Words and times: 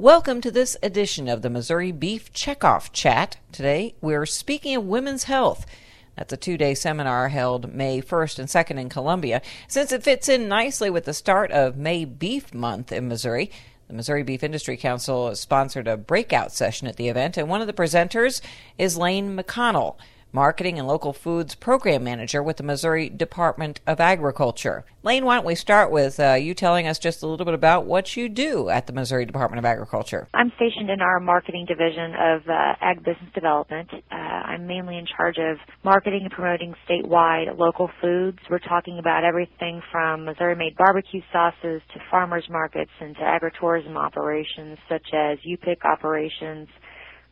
Welcome 0.00 0.40
to 0.42 0.52
this 0.52 0.76
edition 0.80 1.26
of 1.26 1.42
the 1.42 1.50
Missouri 1.50 1.90
Beef 1.90 2.32
Checkoff 2.32 2.92
Chat. 2.92 3.38
Today 3.50 3.96
we're 4.00 4.26
speaking 4.26 4.76
of 4.76 4.84
women's 4.84 5.24
health. 5.24 5.66
That's 6.14 6.32
a 6.32 6.36
two 6.36 6.56
day 6.56 6.74
seminar 6.74 7.30
held 7.30 7.74
May 7.74 8.00
1st 8.00 8.38
and 8.38 8.48
2nd 8.48 8.80
in 8.80 8.88
Columbia. 8.90 9.42
Since 9.66 9.90
it 9.90 10.04
fits 10.04 10.28
in 10.28 10.46
nicely 10.46 10.88
with 10.88 11.04
the 11.04 11.12
start 11.12 11.50
of 11.50 11.76
May 11.76 12.04
Beef 12.04 12.54
Month 12.54 12.92
in 12.92 13.08
Missouri, 13.08 13.50
the 13.88 13.94
Missouri 13.94 14.22
Beef 14.22 14.44
Industry 14.44 14.76
Council 14.76 15.34
sponsored 15.34 15.88
a 15.88 15.96
breakout 15.96 16.52
session 16.52 16.86
at 16.86 16.94
the 16.94 17.08
event, 17.08 17.36
and 17.36 17.48
one 17.48 17.60
of 17.60 17.66
the 17.66 17.72
presenters 17.72 18.40
is 18.78 18.96
Lane 18.96 19.36
McConnell. 19.36 19.96
Marketing 20.32 20.78
and 20.78 20.86
Local 20.86 21.14
Foods 21.14 21.54
Program 21.54 22.04
Manager 22.04 22.42
with 22.42 22.58
the 22.58 22.62
Missouri 22.62 23.08
Department 23.08 23.80
of 23.86 23.98
Agriculture. 23.98 24.84
Lane, 25.02 25.24
why 25.24 25.36
don't 25.36 25.46
we 25.46 25.54
start 25.54 25.90
with 25.90 26.20
uh, 26.20 26.34
you 26.34 26.52
telling 26.52 26.86
us 26.86 26.98
just 26.98 27.22
a 27.22 27.26
little 27.26 27.46
bit 27.46 27.54
about 27.54 27.86
what 27.86 28.14
you 28.14 28.28
do 28.28 28.68
at 28.68 28.86
the 28.86 28.92
Missouri 28.92 29.24
Department 29.24 29.58
of 29.58 29.64
Agriculture? 29.64 30.28
I'm 30.34 30.52
stationed 30.56 30.90
in 30.90 31.00
our 31.00 31.18
marketing 31.18 31.64
division 31.66 32.12
of 32.14 32.42
uh, 32.46 32.74
Ag 32.82 32.98
Business 32.98 33.32
Development. 33.34 33.88
Uh, 34.12 34.14
I'm 34.14 34.66
mainly 34.66 34.98
in 34.98 35.06
charge 35.06 35.38
of 35.38 35.56
marketing 35.82 36.20
and 36.24 36.30
promoting 36.30 36.74
statewide 36.86 37.56
local 37.58 37.90
foods. 38.02 38.38
We're 38.50 38.58
talking 38.58 38.98
about 38.98 39.24
everything 39.24 39.80
from 39.90 40.26
Missouri 40.26 40.56
made 40.56 40.76
barbecue 40.76 41.22
sauces 41.32 41.80
to 41.94 42.00
farmers 42.10 42.46
markets 42.50 42.90
and 43.00 43.14
to 43.16 43.22
agritourism 43.22 43.96
operations 43.96 44.76
such 44.90 45.06
as 45.14 45.38
U-Pick 45.42 45.86
operations 45.86 46.68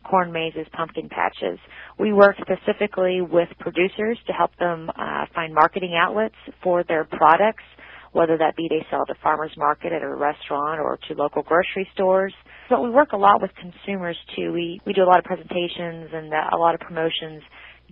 corn 0.09 0.33
mazes, 0.33 0.67
pumpkin 0.73 1.09
patches. 1.09 1.59
We 1.99 2.13
work 2.13 2.37
specifically 2.41 3.21
with 3.21 3.49
producers 3.59 4.19
to 4.27 4.33
help 4.33 4.51
them 4.59 4.91
uh, 4.91 5.27
find 5.35 5.55
marketing 5.55 5.95
outlets 5.97 6.35
for 6.63 6.85
their 6.85 7.05
products, 7.05 7.65
whether 8.13 8.39
that 8.39 8.57
be 8.57 8.67
they 8.69 8.85
sell 8.91 9.03
at 9.03 9.11
a 9.11 9.19
farmer's 9.23 9.55
market, 9.57 9.93
at 9.93 10.03
a 10.03 10.09
restaurant, 10.09 10.81
or 10.81 10.99
to 11.09 11.15
local 11.15 11.43
grocery 11.43 11.89
stores. 11.95 12.35
But 12.69 12.83
we 12.83 12.91
work 12.91 13.13
a 13.13 13.17
lot 13.17 13.43
with 13.43 13.51
consumers 13.61 14.17
too. 14.35 14.53
We 14.53 14.81
we 14.87 14.93
do 14.93 15.03
a 15.03 15.09
lot 15.11 15.19
of 15.19 15.25
presentations 15.25 16.11
and 16.13 16.33
uh, 16.33 16.57
a 16.57 16.59
lot 16.59 16.75
of 16.75 16.81
promotions 16.81 17.43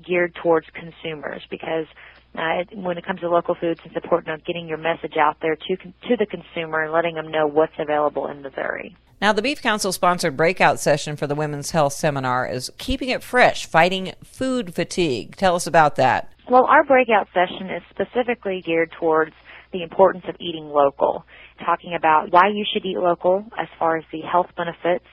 geared 0.07 0.35
towards 0.43 0.67
consumers 0.75 1.43
because 1.51 1.87
uh, 2.37 2.65
when 2.75 2.99
it 2.99 3.07
comes 3.07 3.21
to 3.21 3.29
local 3.29 3.55
foods, 3.55 3.81
it's 3.85 3.95
important 3.95 4.45
getting 4.45 4.67
your 4.67 4.79
message 4.79 5.17
out 5.19 5.37
there 5.41 5.57
to 5.57 5.77
to 5.77 6.17
the 6.19 6.27
consumer 6.27 6.83
and 6.83 6.93
letting 6.93 7.15
them 7.15 7.31
know 7.31 7.47
what's 7.47 7.75
available 7.79 8.27
in 8.27 8.43
Missouri. 8.43 8.97
Now, 9.21 9.33
the 9.33 9.43
Beef 9.43 9.63
Council 9.63 9.93
sponsored 9.93 10.37
breakout 10.37 10.81
session 10.81 11.17
for 11.17 11.27
the 11.27 11.35
Women's 11.35 11.71
Health 11.71 11.93
Seminar 11.93 12.47
is 12.47 12.71
Keeping 12.79 13.09
It 13.09 13.23
Fresh, 13.23 13.67
Fighting 13.67 14.13
Food 14.23 14.75
Fatigue. 14.75 15.37
Tell 15.37 15.55
us 15.55 15.67
about 15.67 15.97
that. 15.97 16.31
Well, 16.51 16.67
our 16.67 16.85
breakout 16.85 17.29
session 17.33 17.71
is 17.71 17.83
specifically 17.89 18.61
geared 18.61 18.93
towards 18.99 19.33
the 19.73 19.83
importance 19.83 20.25
of 20.29 20.37
eating 20.41 20.69
local, 20.69 21.25
talking 21.65 21.95
about 21.95 22.33
why 22.33 22.49
you 22.53 22.65
should 22.71 22.85
eat 22.85 22.99
local 22.99 23.45
as 23.59 23.69
far 23.79 23.97
as 23.97 24.05
the 24.13 24.21
health 24.21 24.51
benefits, 24.57 25.07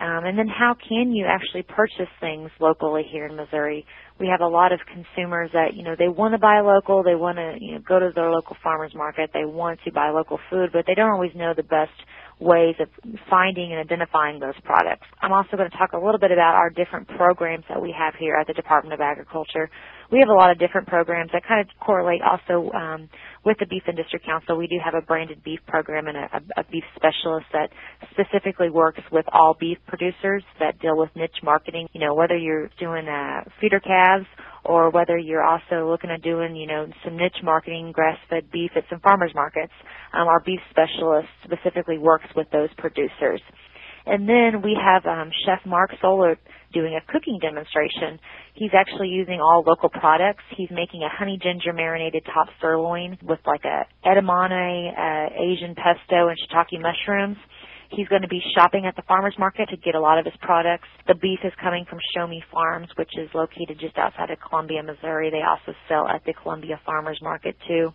um, 0.00 0.24
and 0.24 0.38
then 0.38 0.48
how 0.48 0.74
can 0.88 1.12
you 1.12 1.26
actually 1.26 1.62
purchase 1.62 2.10
things 2.20 2.50
locally 2.60 3.04
here 3.12 3.26
in 3.26 3.36
Missouri? 3.36 3.86
We 4.18 4.26
have 4.28 4.40
a 4.40 4.48
lot 4.48 4.72
of 4.72 4.80
consumers 4.92 5.50
that, 5.52 5.74
you 5.74 5.84
know, 5.84 5.94
they 5.98 6.08
want 6.08 6.34
to 6.34 6.38
buy 6.38 6.60
local, 6.60 7.02
they 7.04 7.14
want 7.14 7.38
to, 7.38 7.54
you 7.60 7.74
know, 7.74 7.80
go 7.86 8.00
to 8.00 8.10
their 8.14 8.30
local 8.30 8.56
farmer's 8.62 8.94
market, 8.94 9.30
they 9.34 9.44
want 9.44 9.80
to 9.84 9.92
buy 9.92 10.10
local 10.10 10.40
food, 10.50 10.70
but 10.72 10.84
they 10.86 10.94
don't 10.94 11.10
always 11.12 11.32
know 11.36 11.54
the 11.56 11.62
best 11.62 11.92
ways 12.40 12.74
of 12.80 12.88
finding 13.30 13.72
and 13.72 13.80
identifying 13.80 14.40
those 14.40 14.54
products. 14.64 15.06
I'm 15.22 15.32
also 15.32 15.56
going 15.56 15.70
to 15.70 15.76
talk 15.76 15.92
a 15.92 15.98
little 15.98 16.18
bit 16.18 16.30
about 16.32 16.54
our 16.54 16.70
different 16.70 17.08
programs 17.08 17.64
that 17.68 17.80
we 17.80 17.94
have 17.96 18.14
here 18.18 18.36
at 18.36 18.46
the 18.46 18.52
Department 18.54 18.92
of 18.92 19.00
Agriculture. 19.00 19.70
We 20.10 20.18
have 20.18 20.28
a 20.28 20.34
lot 20.34 20.50
of 20.50 20.58
different 20.58 20.86
programs 20.88 21.30
that 21.32 21.42
kind 21.46 21.60
of 21.60 21.66
correlate 21.80 22.20
also 22.22 22.70
um, 22.72 23.08
with 23.44 23.56
the 23.58 23.66
Beef 23.66 23.84
Industry 23.88 24.20
Council. 24.24 24.56
We 24.56 24.66
do 24.66 24.76
have 24.84 24.94
a 24.94 25.00
branded 25.00 25.42
beef 25.44 25.60
program 25.66 26.06
and 26.08 26.16
a, 26.16 26.42
a 26.60 26.64
beef 26.70 26.84
specialist 26.96 27.46
that 27.52 27.70
specifically 28.10 28.70
works 28.70 29.00
with 29.10 29.26
all 29.32 29.56
beef 29.58 29.78
producers 29.86 30.42
that 30.60 30.78
deal 30.80 30.96
with 30.96 31.10
niche 31.16 31.40
marketing. 31.42 31.88
You 31.92 32.00
know, 32.00 32.14
whether 32.14 32.36
you're 32.36 32.68
doing 32.78 33.08
uh, 33.08 33.44
feeder 33.60 33.80
calves 33.80 34.26
or 34.64 34.90
whether 34.90 35.18
you're 35.18 35.44
also 35.44 35.90
looking 35.90 36.10
at 36.10 36.22
doing, 36.22 36.56
you 36.56 36.66
know, 36.66 36.86
some 37.04 37.16
niche 37.16 37.38
marketing, 37.42 37.92
grass-fed 37.92 38.50
beef 38.52 38.70
at 38.76 38.84
some 38.90 39.00
farmers 39.00 39.32
markets. 39.34 39.72
Um, 40.12 40.28
our 40.28 40.40
beef 40.44 40.60
specialist 40.70 41.28
specifically 41.44 41.98
works 41.98 42.26
with 42.36 42.48
those 42.52 42.70
producers. 42.78 43.40
And 44.06 44.28
then 44.28 44.62
we 44.62 44.76
have 44.80 45.06
um, 45.06 45.30
Chef 45.46 45.60
Mark 45.66 45.90
Solar 46.02 46.38
doing 46.72 46.94
a 46.96 47.12
cooking 47.12 47.38
demonstration. 47.40 48.18
He's 48.54 48.72
actually 48.74 49.08
using 49.08 49.40
all 49.40 49.64
local 49.66 49.88
products. 49.90 50.44
He's 50.56 50.70
making 50.70 51.02
a 51.02 51.08
honey 51.08 51.38
ginger 51.42 51.72
marinated 51.72 52.24
top 52.32 52.48
sirloin 52.60 53.18
with 53.22 53.40
like 53.46 53.64
a 53.64 53.86
edamame, 54.06 54.92
uh, 54.98 55.30
Asian 55.40 55.74
pesto, 55.74 56.28
and 56.28 56.38
shiitake 56.38 56.80
mushrooms. 56.80 57.36
He's 57.96 58.08
going 58.08 58.22
to 58.22 58.28
be 58.28 58.42
shopping 58.56 58.86
at 58.86 58.96
the 58.96 59.02
farmer's 59.02 59.36
market 59.38 59.68
to 59.70 59.76
get 59.76 59.94
a 59.94 60.00
lot 60.00 60.18
of 60.18 60.24
his 60.24 60.34
products. 60.40 60.88
The 61.06 61.14
beef 61.14 61.40
is 61.44 61.52
coming 61.62 61.84
from 61.88 61.98
Show 62.14 62.26
Me 62.26 62.42
Farms, 62.52 62.88
which 62.96 63.10
is 63.16 63.28
located 63.34 63.78
just 63.78 63.96
outside 63.96 64.30
of 64.30 64.38
Columbia, 64.40 64.82
Missouri. 64.82 65.30
They 65.30 65.42
also 65.42 65.76
sell 65.88 66.08
at 66.08 66.24
the 66.24 66.32
Columbia 66.34 66.80
Farmers 66.84 67.20
Market 67.22 67.56
too. 67.68 67.92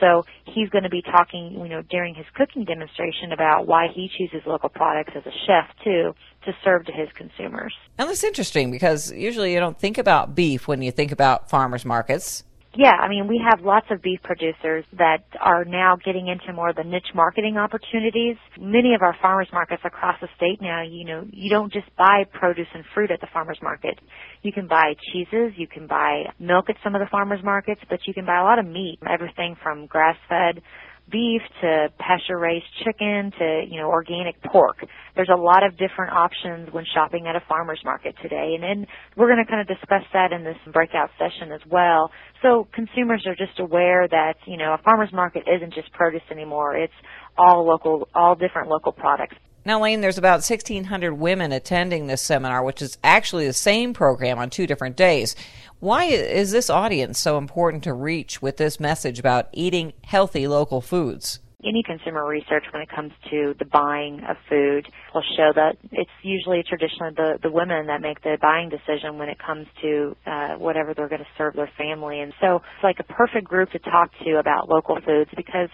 So 0.00 0.22
he's 0.44 0.68
going 0.70 0.84
to 0.84 0.90
be 0.90 1.02
talking, 1.02 1.58
you 1.60 1.68
know, 1.68 1.82
during 1.90 2.14
his 2.14 2.26
cooking 2.34 2.64
demonstration 2.64 3.32
about 3.32 3.66
why 3.66 3.88
he 3.92 4.08
chooses 4.16 4.46
local 4.46 4.68
products 4.68 5.12
as 5.16 5.24
a 5.26 5.32
chef 5.46 5.74
too 5.82 6.14
to 6.44 6.52
serve 6.64 6.86
to 6.86 6.92
his 6.92 7.08
consumers. 7.16 7.74
And 7.98 8.08
that's 8.08 8.22
interesting 8.22 8.70
because 8.70 9.10
usually 9.12 9.52
you 9.52 9.60
don't 9.60 9.78
think 9.78 9.98
about 9.98 10.34
beef 10.34 10.68
when 10.68 10.82
you 10.82 10.92
think 10.92 11.10
about 11.10 11.50
farmers 11.50 11.84
markets. 11.84 12.44
Yeah, 12.78 12.92
I 12.94 13.10
mean, 13.10 13.28
we 13.28 13.42
have 13.50 13.66
lots 13.66 13.88
of 13.90 14.02
beef 14.02 14.20
producers 14.24 14.86
that 14.98 15.24
are 15.42 15.66
now 15.66 15.98
getting 16.06 16.28
into 16.28 16.54
more 16.54 16.70
of 16.70 16.76
the 16.76 16.84
niche 16.84 17.10
marketing 17.16 17.58
opportunities. 17.58 18.38
Many 18.60 18.94
of 18.94 19.02
our 19.02 19.16
farmers 19.22 19.48
markets 19.52 19.82
across 19.84 20.16
the 20.22 20.28
state 20.38 20.62
now, 20.62 20.82
you 20.84 21.04
know, 21.04 21.26
you 21.32 21.50
don't 21.50 21.74
just 21.74 21.88
buy 21.98 22.24
produce 22.32 22.68
and 22.74 22.84
fruit 22.94 23.12
at 23.12 23.20
the 23.20 23.28
farmers 23.34 23.58
market. 23.62 24.00
You 24.44 24.54
can 24.54 24.68
buy 24.68 24.94
cheeses, 25.12 25.52
you 25.58 25.68
can 25.68 25.88
buy 25.88 26.26
milk 26.40 26.70
at 26.70 26.76
some 26.84 26.96
of 26.96 27.02
the 27.02 27.08
farmers 27.12 27.42
markets, 27.44 27.82
but 27.90 28.00
you 28.08 28.14
can 28.14 28.26
buy 28.26 28.38
a 28.40 28.44
lot 28.44 28.60
of 28.60 28.66
meat, 28.66 29.00
everything 29.10 29.56
from 29.62 29.86
grass-fed 29.88 30.62
beef 31.10 31.42
to 31.60 31.88
pasture 31.98 32.38
raised 32.38 32.66
chicken 32.84 33.32
to, 33.38 33.64
you 33.68 33.80
know, 33.80 33.88
organic 33.88 34.40
pork. 34.42 34.84
There's 35.16 35.30
a 35.32 35.40
lot 35.40 35.64
of 35.64 35.76
different 35.76 36.12
options 36.12 36.72
when 36.72 36.84
shopping 36.94 37.26
at 37.26 37.36
a 37.36 37.40
farmer's 37.48 37.80
market 37.84 38.14
today. 38.22 38.52
And 38.54 38.62
then 38.62 38.86
we're 39.16 39.26
going 39.26 39.44
to 39.44 39.50
kind 39.50 39.60
of 39.60 39.66
discuss 39.66 40.02
that 40.12 40.32
in 40.32 40.44
this 40.44 40.56
breakout 40.72 41.10
session 41.18 41.52
as 41.52 41.60
well. 41.68 42.10
So 42.42 42.68
consumers 42.72 43.26
are 43.26 43.34
just 43.34 43.58
aware 43.58 44.06
that, 44.08 44.34
you 44.46 44.56
know, 44.56 44.74
a 44.74 44.78
farmer's 44.78 45.12
market 45.12 45.44
isn't 45.46 45.74
just 45.74 45.92
produce 45.92 46.22
anymore. 46.30 46.76
It's 46.76 46.92
all 47.36 47.64
local, 47.64 48.08
all 48.14 48.34
different 48.34 48.68
local 48.68 48.92
products. 48.92 49.36
Now, 49.64 49.82
Lane, 49.82 50.00
there's 50.00 50.16
about 50.16 50.48
1,600 50.48 51.12
women 51.12 51.52
attending 51.52 52.06
this 52.06 52.22
seminar, 52.22 52.62
which 52.62 52.80
is 52.80 52.96
actually 53.04 53.46
the 53.46 53.52
same 53.52 53.92
program 53.92 54.38
on 54.38 54.48
two 54.48 54.66
different 54.66 54.96
days. 54.96 55.36
Why 55.80 56.06
is 56.06 56.50
this 56.50 56.70
audience 56.70 57.20
so 57.20 57.38
important 57.38 57.84
to 57.84 57.92
reach 57.92 58.42
with 58.42 58.56
this 58.56 58.80
message 58.80 59.20
about 59.20 59.48
eating 59.52 59.92
healthy 60.02 60.48
local 60.48 60.80
foods? 60.80 61.38
Any 61.62 61.84
consumer 61.84 62.26
research 62.26 62.64
when 62.72 62.82
it 62.82 62.88
comes 62.88 63.12
to 63.30 63.54
the 63.60 63.64
buying 63.64 64.22
of 64.28 64.36
food 64.48 64.88
will 65.14 65.22
show 65.36 65.52
that 65.54 65.76
it's 65.92 66.10
usually 66.22 66.64
traditionally 66.68 67.12
the, 67.14 67.38
the 67.42 67.50
women 67.50 67.86
that 67.86 68.00
make 68.00 68.22
the 68.22 68.38
buying 68.42 68.70
decision 68.70 69.18
when 69.18 69.28
it 69.28 69.38
comes 69.38 69.66
to 69.82 70.16
uh, 70.26 70.54
whatever 70.54 70.94
they're 70.94 71.08
going 71.08 71.22
to 71.22 71.36
serve 71.36 71.54
their 71.54 71.70
family. 71.78 72.20
And 72.20 72.32
so 72.40 72.56
it's 72.56 72.82
like 72.82 72.98
a 72.98 73.12
perfect 73.12 73.46
group 73.46 73.70
to 73.70 73.78
talk 73.78 74.10
to 74.24 74.38
about 74.38 74.68
local 74.68 74.98
foods 75.04 75.30
because 75.36 75.68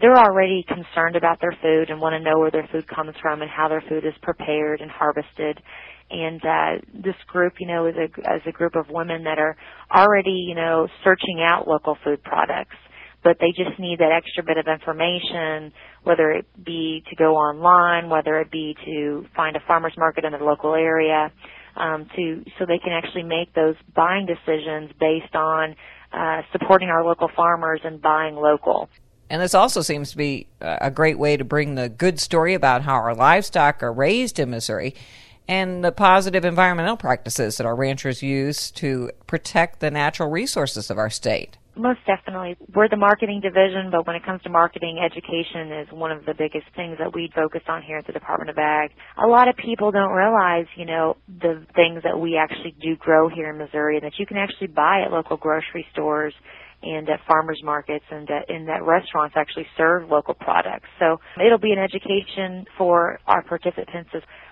they're 0.00 0.16
already 0.16 0.64
concerned 0.66 1.16
about 1.16 1.40
their 1.40 1.56
food 1.60 1.90
and 1.90 2.00
want 2.00 2.14
to 2.14 2.20
know 2.20 2.38
where 2.38 2.52
their 2.52 2.68
food 2.70 2.86
comes 2.86 3.14
from 3.20 3.42
and 3.42 3.50
how 3.50 3.68
their 3.68 3.82
food 3.88 4.04
is 4.04 4.14
prepared 4.22 4.80
and 4.80 4.90
harvested. 4.90 5.60
And 6.10 6.40
uh, 6.44 6.86
this 6.94 7.16
group, 7.26 7.54
you 7.60 7.66
know, 7.66 7.86
is 7.86 7.94
a 7.96 8.48
a 8.48 8.52
group 8.52 8.76
of 8.76 8.88
women 8.88 9.24
that 9.24 9.38
are 9.38 9.56
already, 9.94 10.46
you 10.48 10.54
know, 10.54 10.88
searching 11.04 11.44
out 11.46 11.68
local 11.68 11.98
food 12.02 12.22
products, 12.22 12.76
but 13.22 13.36
they 13.40 13.48
just 13.48 13.78
need 13.78 13.98
that 13.98 14.12
extra 14.12 14.42
bit 14.42 14.56
of 14.56 14.66
information, 14.68 15.72
whether 16.04 16.30
it 16.30 16.46
be 16.64 17.02
to 17.10 17.16
go 17.16 17.36
online, 17.36 18.08
whether 18.08 18.40
it 18.40 18.50
be 18.50 18.74
to 18.86 19.26
find 19.36 19.54
a 19.56 19.60
farmers 19.66 19.92
market 19.98 20.24
in 20.24 20.32
their 20.32 20.40
local 20.40 20.74
area, 20.74 21.30
um, 21.76 22.08
to 22.16 22.42
so 22.58 22.64
they 22.64 22.78
can 22.78 22.92
actually 22.92 23.24
make 23.24 23.52
those 23.54 23.76
buying 23.94 24.26
decisions 24.26 24.90
based 24.98 25.34
on 25.34 25.76
uh, 26.12 26.40
supporting 26.52 26.88
our 26.88 27.04
local 27.04 27.28
farmers 27.36 27.80
and 27.84 28.00
buying 28.00 28.34
local. 28.34 28.88
And 29.30 29.42
this 29.42 29.54
also 29.54 29.82
seems 29.82 30.10
to 30.12 30.16
be 30.16 30.46
a 30.60 30.90
great 30.90 31.18
way 31.18 31.36
to 31.36 31.44
bring 31.44 31.74
the 31.74 31.90
good 31.90 32.18
story 32.18 32.54
about 32.54 32.82
how 32.82 32.94
our 32.94 33.14
livestock 33.14 33.82
are 33.82 33.92
raised 33.92 34.38
in 34.38 34.48
Missouri 34.48 34.94
and 35.48 35.82
the 35.82 35.90
positive 35.90 36.44
environmental 36.44 36.96
practices 36.96 37.56
that 37.56 37.66
our 37.66 37.74
ranchers 37.74 38.22
use 38.22 38.70
to 38.72 39.10
protect 39.26 39.80
the 39.80 39.90
natural 39.90 40.30
resources 40.30 40.90
of 40.90 40.98
our 40.98 41.10
state. 41.10 41.56
Most 41.74 42.00
definitely. 42.06 42.56
We're 42.74 42.88
the 42.88 42.96
marketing 42.96 43.40
division, 43.40 43.90
but 43.92 44.04
when 44.04 44.16
it 44.16 44.24
comes 44.24 44.42
to 44.42 44.50
marketing, 44.50 44.98
education 44.98 45.70
is 45.70 45.86
one 45.92 46.10
of 46.10 46.26
the 46.26 46.34
biggest 46.34 46.66
things 46.74 46.98
that 46.98 47.14
we 47.14 47.30
focus 47.32 47.62
on 47.68 47.82
here 47.82 47.98
at 47.98 48.06
the 48.06 48.12
Department 48.12 48.50
of 48.50 48.58
Ag. 48.58 48.90
A 49.16 49.28
lot 49.28 49.46
of 49.46 49.56
people 49.56 49.92
don't 49.92 50.10
realize, 50.10 50.66
you 50.76 50.84
know, 50.84 51.16
the 51.28 51.64
things 51.76 52.02
that 52.02 52.18
we 52.18 52.36
actually 52.36 52.74
do 52.82 52.96
grow 52.96 53.28
here 53.28 53.48
in 53.50 53.58
Missouri 53.58 53.96
and 53.96 54.04
that 54.04 54.18
you 54.18 54.26
can 54.26 54.36
actually 54.36 54.66
buy 54.66 55.02
at 55.06 55.12
local 55.12 55.36
grocery 55.36 55.86
stores 55.92 56.34
and 56.82 57.08
at 57.08 57.20
farmers 57.26 57.60
markets 57.62 58.04
and 58.10 58.30
at, 58.30 58.48
and 58.48 58.68
that 58.68 58.82
restaurants 58.82 59.34
actually 59.36 59.66
serve 59.76 60.08
local 60.08 60.34
products. 60.34 60.88
So 60.98 61.20
it'll 61.44 61.58
be 61.58 61.72
an 61.72 61.78
education 61.78 62.66
for 62.76 63.18
our 63.26 63.42
participants, 63.42 64.10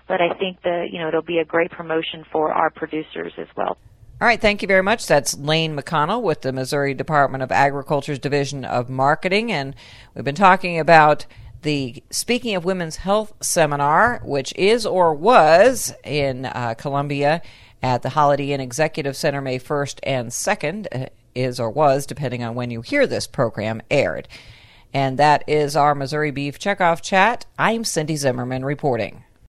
but 0.08 0.20
I 0.20 0.34
think 0.38 0.62
that 0.62 0.88
you 0.90 0.99
know 0.99 1.08
it'll 1.08 1.23
be 1.23 1.38
a 1.38 1.44
great 1.44 1.70
promotion 1.70 2.25
for 2.31 2.52
our 2.52 2.70
producers 2.70 3.32
as 3.38 3.49
well. 3.56 3.78
All 4.19 4.26
right, 4.26 4.40
thank 4.40 4.62
you 4.62 4.69
very 4.69 4.82
much. 4.82 5.06
That's 5.06 5.37
Lane 5.37 5.76
McConnell 5.76 6.23
with 6.23 6.40
the 6.40 6.50
Missouri 6.50 6.94
Department 6.94 7.43
of 7.43 7.52
Agriculture's 7.52 8.19
Division 8.19 8.64
of 8.64 8.88
Marketing, 8.88 9.52
and 9.52 9.75
we've 10.14 10.25
been 10.25 10.34
talking 10.34 10.78
about 10.78 11.26
the 11.62 12.02
Speaking 12.11 12.55
of 12.55 12.64
Women's 12.64 12.96
Health 12.96 13.34
seminar, 13.40 14.20
which 14.25 14.55
is 14.56 14.87
or 14.87 15.12
was 15.14 15.93
in 16.02 16.46
uh, 16.46 16.75
Columbia 16.78 17.43
at 17.82 18.02
the 18.02 18.11
Holiday 18.11 18.52
Inn 18.52 18.61
Executive 18.61 19.17
Center 19.17 19.40
May 19.40 19.58
1st 19.58 19.99
and 20.02 20.31
2nd, 20.31 20.87
uh, 20.93 21.06
is 21.37 21.61
or 21.61 21.71
was, 21.71 22.06
depending 22.06 22.43
on 22.43 22.55
when 22.55 22.71
you 22.71 22.81
hear 22.81 23.06
this 23.06 23.27
program 23.27 23.83
aired. 23.91 24.27
And 24.94 25.19
that 25.19 25.44
is 25.47 25.77
our 25.77 25.94
Missouri 25.94 26.31
Beef 26.31 26.59
Checkoff 26.59 27.03
Chat. 27.03 27.44
I'm 27.59 27.85
Cindy 27.85 28.17
Zimmerman 28.17 28.65
reporting. 28.65 29.25